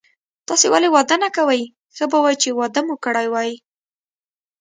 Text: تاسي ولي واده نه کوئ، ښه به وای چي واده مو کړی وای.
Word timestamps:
تاسي 0.47 0.67
ولي 0.73 0.89
واده 0.95 1.15
نه 1.23 1.29
کوئ، 1.37 1.61
ښه 1.95 2.05
به 2.11 2.17
وای 2.23 2.35
چي 2.41 2.49
واده 2.59 2.81
مو 2.85 2.95
کړی 3.05 3.27
وای. 3.33 3.51